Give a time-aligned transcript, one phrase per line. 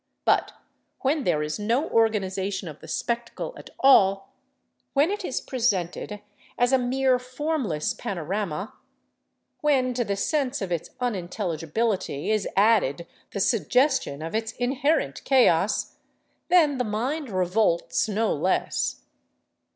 [0.25, 0.53] But
[1.01, 4.33] when there is no organization of the spectacle at all,
[4.93, 6.23] when it is presented
[6.57, 8.73] as a mere formless panorama,
[9.59, 15.93] when to the sense of its unintelligibility is added the suggestion of its inherent chaos,
[16.47, 19.03] then the mind revolts no less.